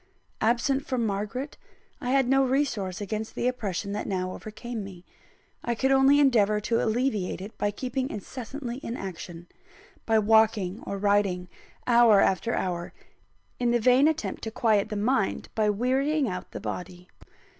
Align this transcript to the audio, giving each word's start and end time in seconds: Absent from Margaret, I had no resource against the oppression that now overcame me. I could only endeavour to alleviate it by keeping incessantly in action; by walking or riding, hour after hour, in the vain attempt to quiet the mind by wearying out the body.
Absent 0.41 0.83
from 0.87 1.05
Margaret, 1.05 1.57
I 2.01 2.09
had 2.09 2.27
no 2.27 2.43
resource 2.43 3.01
against 3.01 3.35
the 3.35 3.47
oppression 3.47 3.91
that 3.91 4.07
now 4.07 4.31
overcame 4.33 4.83
me. 4.83 5.05
I 5.63 5.75
could 5.75 5.91
only 5.91 6.19
endeavour 6.19 6.59
to 6.59 6.83
alleviate 6.83 7.39
it 7.39 7.55
by 7.59 7.69
keeping 7.69 8.09
incessantly 8.09 8.77
in 8.77 8.97
action; 8.97 9.45
by 10.07 10.17
walking 10.17 10.81
or 10.87 10.97
riding, 10.97 11.49
hour 11.85 12.19
after 12.19 12.55
hour, 12.55 12.93
in 13.59 13.69
the 13.69 13.79
vain 13.79 14.07
attempt 14.07 14.41
to 14.45 14.49
quiet 14.49 14.89
the 14.89 14.95
mind 14.95 15.49
by 15.53 15.69
wearying 15.69 16.27
out 16.27 16.49
the 16.49 16.59
body. 16.59 17.07